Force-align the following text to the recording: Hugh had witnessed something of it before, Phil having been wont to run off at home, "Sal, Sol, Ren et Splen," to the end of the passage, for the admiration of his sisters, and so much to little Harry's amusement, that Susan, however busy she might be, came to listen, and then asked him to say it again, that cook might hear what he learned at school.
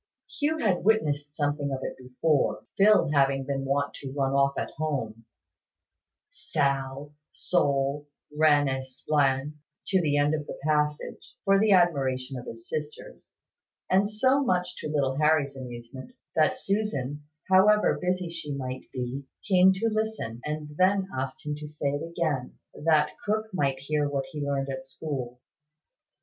Hugh 0.39 0.57
had 0.57 0.83
witnessed 0.83 1.31
something 1.35 1.71
of 1.71 1.81
it 1.83 1.95
before, 1.95 2.63
Phil 2.75 3.11
having 3.11 3.45
been 3.45 3.65
wont 3.65 3.93
to 3.97 4.11
run 4.11 4.33
off 4.33 4.57
at 4.57 4.71
home, 4.71 5.25
"Sal, 6.31 7.13
Sol, 7.29 8.07
Ren 8.35 8.67
et 8.67 8.83
Splen," 8.87 9.59
to 9.89 10.01
the 10.01 10.17
end 10.17 10.33
of 10.33 10.47
the 10.47 10.57
passage, 10.63 11.35
for 11.45 11.59
the 11.59 11.73
admiration 11.73 12.35
of 12.35 12.47
his 12.47 12.67
sisters, 12.67 13.31
and 13.91 14.09
so 14.09 14.43
much 14.43 14.75
to 14.77 14.89
little 14.89 15.17
Harry's 15.17 15.55
amusement, 15.55 16.13
that 16.35 16.57
Susan, 16.57 17.23
however 17.47 17.99
busy 18.01 18.27
she 18.27 18.55
might 18.55 18.87
be, 18.91 19.25
came 19.47 19.71
to 19.71 19.87
listen, 19.87 20.41
and 20.43 20.69
then 20.79 21.09
asked 21.15 21.45
him 21.45 21.53
to 21.57 21.67
say 21.67 21.89
it 21.91 22.01
again, 22.01 22.57
that 22.73 23.11
cook 23.23 23.53
might 23.53 23.77
hear 23.77 24.09
what 24.09 24.25
he 24.31 24.41
learned 24.43 24.67
at 24.67 24.83
school. 24.87 25.39